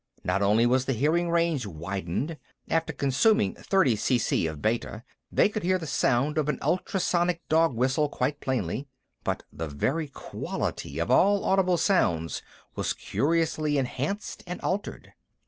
Not 0.23 0.41
only 0.41 0.65
was 0.65 0.85
the 0.85 0.93
hearing 0.93 1.29
range 1.29 1.67
widened 1.67 2.39
after 2.67 2.91
consuming 2.91 3.53
thirty 3.53 3.95
CC 3.95 4.49
of 4.49 4.59
Beta, 4.59 5.03
they 5.31 5.47
could 5.47 5.61
hear 5.61 5.77
the 5.77 5.85
sound 5.85 6.39
of 6.39 6.49
an 6.49 6.57
ultrasonic 6.59 7.43
dog 7.49 7.75
whistle 7.75 8.09
quite 8.09 8.39
plainly 8.39 8.87
but 9.23 9.43
the 9.53 9.67
very 9.67 10.07
quality 10.07 10.97
of 10.97 11.11
all 11.11 11.43
audible 11.45 11.77
sounds 11.77 12.41
was 12.73 12.93
curiously 12.93 13.77
enhanced 13.77 14.41
and 14.47 14.59
altered. 14.61 15.13